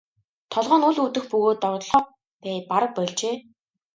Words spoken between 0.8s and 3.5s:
үл өвдөх бөгөөд доголохоо бараг больжээ.